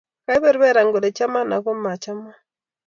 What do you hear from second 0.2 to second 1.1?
Kaiberberan kole